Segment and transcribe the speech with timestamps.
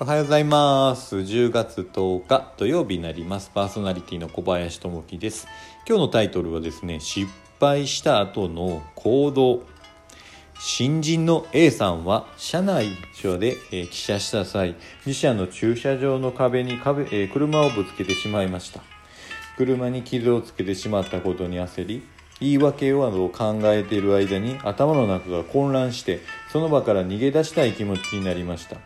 [0.00, 1.16] おはようございます。
[1.16, 3.50] 10月10日土曜日になります。
[3.52, 5.48] パーソナリティの小林智樹です。
[5.88, 7.28] 今日のタイトルはですね失
[7.58, 9.64] 敗した後の行動。
[10.60, 18.82] 新人の A さんは車内所で、えー、汽車した際自社の駐車場の壁に壁、えー、車をぶつけてしまいました。
[19.56, 22.06] 車に傷をつけてしまったことに焦り
[22.38, 26.20] 言い訳を考えている間に頭の中が混乱して
[26.52, 28.76] その場から逃げ出したい気持ちになりました。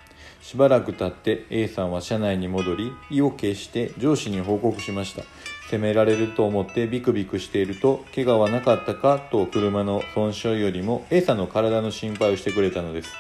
[0.43, 5.23] しばらく経って A さんは車内に戻り意を決して上司に報告しました。
[5.71, 13.15] 責められると思ってビクビクしていると怪我はなかったかと車の損傷よりも A さんの体の心配をしてくれたのです。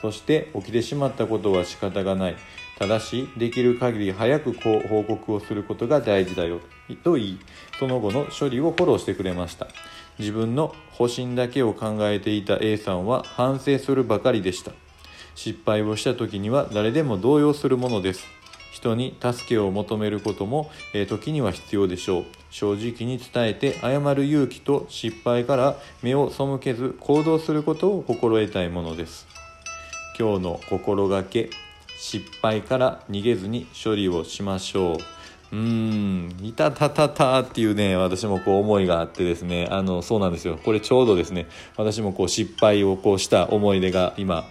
[0.00, 2.36] そして起きてしまったことは仕方がない。
[2.78, 6.60] ただしできる限り早くこう報告をすることが大事だよ。
[7.04, 7.38] と言い
[7.78, 9.68] その後の処理をフォローしてくれました。
[10.18, 14.72] 自分の保身だけを考えていた A さんは反省するばかりでした。
[15.34, 18.24] 失敗をした時には誰でも動揺するものです。
[18.72, 20.70] 人に助けを求めることも、
[21.08, 22.24] 時には必要でしょう。
[22.50, 29.26] 正直に伝えて謝る勇気と失敗から目を背けず行動することを心得たいものです。
[30.18, 31.50] 今日の心がけ
[31.98, 34.96] 失敗から逃げずに処理をしましょう。
[35.52, 40.58] うーん、いたたたたっていうね、私もこう思いがあってですね、あの、そうなんですよ。
[40.64, 41.46] これちょうどですね、
[41.76, 44.44] 私もこう失敗をこうした思い出が今、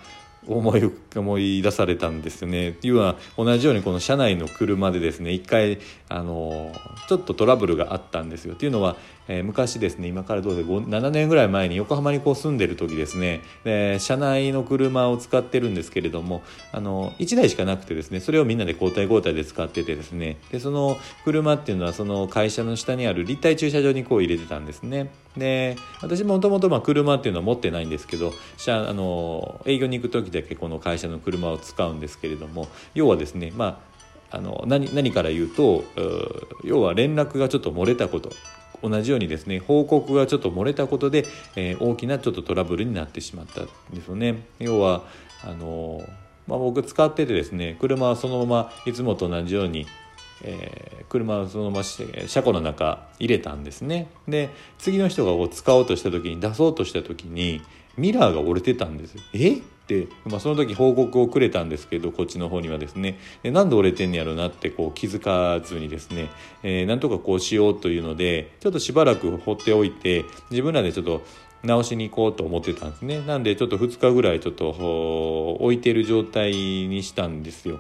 [0.47, 2.75] 思い思い出されたんですよね。
[2.81, 6.71] いうのは同じようにこの車内の車でですね一回あの
[7.07, 8.53] ちょっとトラブルがあったんですよ。
[8.53, 8.95] っていうのは、
[9.27, 25.11] えー、昔ですね今からどうで7年ぐらい前に横浜にこう住んでる時ですねで車内の車を使ってるんですけれどもあの1台しかなくてですねそれをみんなで交代交代で使っててですねでその車っていうのはその会社の下にある立体駐車場にこう入れてたんですね。
[25.37, 28.33] で私もともと車っていうのは持ってないんですけど
[28.67, 33.81] あの営業に行く時だけこの会社の車を使うんですけれども要はですねま
[34.31, 35.83] ああの何何から言うと
[36.63, 38.31] 要は連絡がちょっと漏れたこと
[38.81, 44.43] 同じようにですね報告がちょっと漏れたことで、えー、大きなちょっとトラブルになってしまったんですよね。
[44.59, 45.03] 要は
[45.43, 46.01] あの
[46.47, 49.85] まあ、僕使っててですね車はそのままいつもと同じように
[50.43, 57.61] えー、車をそのまま車庫の中入れたんですねで次の人が使おうとした時に出そうとした時に
[57.97, 59.57] ミラーが折れてたんですえ？
[59.57, 63.17] って、まあ、その時報告をくれたんですけどこっちの方にはですね。
[63.43, 66.29] でなんで折れてんねやろなってこう気づかずにですね、
[66.63, 71.21] えー、なんとかこうしようというのでちょっとしばらく放っておいて自分らでちょっと
[71.63, 73.21] 直しに行こうと思ってたんですね。
[73.21, 74.69] なんでちょっと2日ぐらいちょっと
[75.59, 77.79] 置いてる状態にしたんですよ。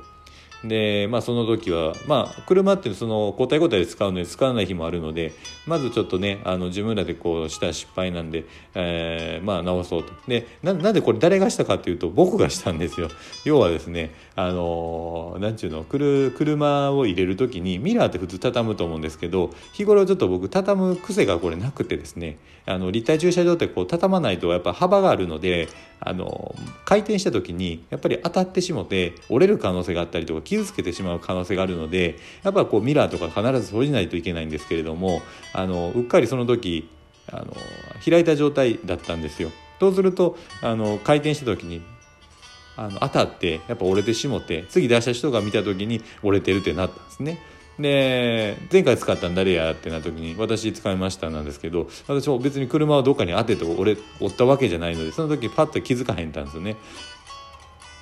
[0.63, 5.33] で、まあ、その時は、まあ、車ってその交代交代で使うので使わない日もあるので
[5.65, 8.45] まずちょっとねあの自分らでこうした失敗なんで、
[8.75, 10.11] えー、まあ直そうと。
[10.27, 13.09] でなんでこれ誰がしたかっていうと僕がしたんですよ。
[13.45, 25.67] 要はですねあのなんちゅうの車を入れる時にミラーって普通畳むと思うんですけど日頃ちょっと僕畳む癖がこれなくてですねあの立体駐車場ってこう畳まないとやっぱ幅があるので
[26.03, 35.21] あの回転した時にやっぱり当たってしもて折れる可能性があったりとか傷つけてしまう可能性があるのでやっぱこうミラーとか必ず閉じないといけないんですけれども
[35.53, 36.89] あのうっかりその時
[37.31, 37.55] あの
[38.03, 39.51] 開いた状態だったんですよ。
[39.79, 41.81] そうするとあの回転した時に
[42.75, 47.39] あの当たってやっぱ折れてしもて次出した人が見た時に折れてるってなったんですね。
[47.81, 56.77] で前回使ったん誰やってな時に私使いましたなんですけど私も別に車をどっかに当てて俺折ったわけじゃないのでその時パッと気づかへんたんですよね。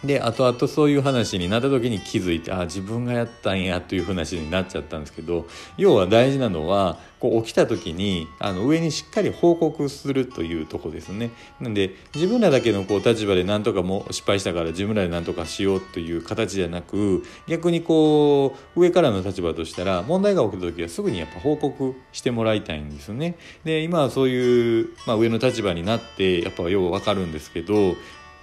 [0.04, 5.46] で後々そういう話になった時に気づいてあ自分がやったんやという話になっちゃったんですけど
[5.78, 11.32] 要は大事なのはこう起きた時にあの上にしっかり報告するというとこですね。
[11.60, 23.36] なんで自分らだけのこう立場で何とかも失敗したから自分らで何とかしようという形じゃなく逆にこう上からの立場としたら問題が起きた時はすぐにやっぱ報告してもらいたいんですね。
[23.66, 27.96] で今はそういう、まあ、上の立場になってやっぱよう分かるんですけど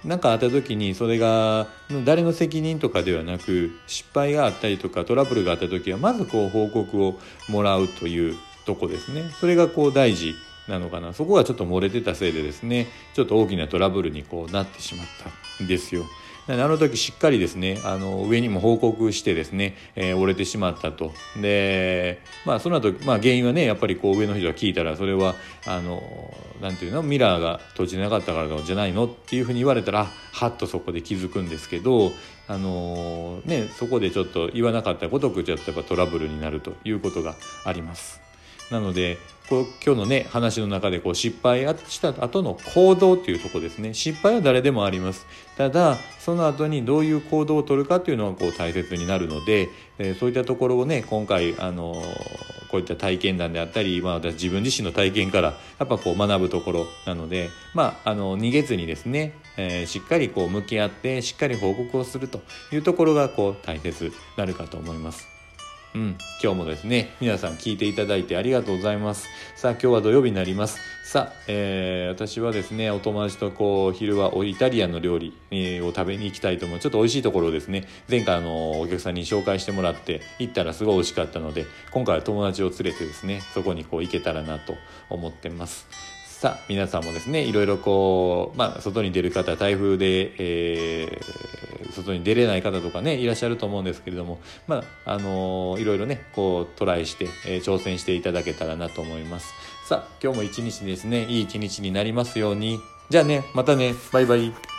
[0.03, 1.67] 何かあった時にそれが
[2.05, 7.15] 誰の責任とかではなく失敗があったりとかトラブルがあった時はまずこう報告を
[7.49, 8.35] もらうという
[8.65, 10.35] とこですねそれがこう大事
[10.67, 15.07] なのかなそこがちょっと漏れてたせいでですねちょっと大きなトラブルにこうなってしまっ
[15.57, 16.05] たんですよ。
[16.49, 21.11] あの時しっかりですねあの上にも報告してですね、えー、折れてしまったと
[21.41, 25.35] でまあその後、まあ原因はねやっぱりこう上の人が聞いたらそれは
[25.65, 32.11] あのなんていうのミラーが閉じなかったからじゃないのっていうふうに言われたらはっとそこで気づくんですけど
[32.47, 37.35] あのねそこでちょっと言わなかったことをちょっとやっぱトラブルになるということが
[37.65, 38.21] あります。
[38.71, 39.17] なので
[39.49, 45.25] こう今日のね話の中でこう失敗した後の行動っていうとこですね失敗は誰でもあります
[45.57, 51.95] ただその後にどういう行動をとるかっていうのがこう大切になるので、えー、そういったところをね今回あの
[52.69, 62.41] こういった体験談であったり、まあ、私自分自身の体験からやっぱこう学ぶところなので、まあ、あの逃げずにですね、えー、しっかりこう向き合ってしっかり報告をすると
[62.73, 65.36] いうところがこう大切になるかと思います。
[65.97, 69.27] うん、今日もですね、皆さん聞いていただいてありがとうございます。
[69.55, 70.79] さあ、今日は土曜日になります。
[71.03, 76.79] さあ、えー、私はですね、お友達とこう、昼はイタリアンの料理、えー、を食べに行きたいと思う。
[76.79, 84.75] ちょっと美味しいところをですね、前回あの、お客さんに紹介してもらって行ったらすごい美味しかったので、今回は友達を連れてですね、そこにこう行けたらなと
[85.09, 86.16] 思ってます。
[86.39, 99.51] さあ皆さんもですねいろいろこう、まあ、外に出る方台風で、えー、外に出れない方とかねいらっしゃると思うんですけれども、まああのー、いろいろねこうトライして、えー、挑戦していただけたらなと思います。
[99.87, 102.79] さあ今日も一日ですねいい一日になりますように。
[103.09, 104.76] じゃあねまたねバイバイ。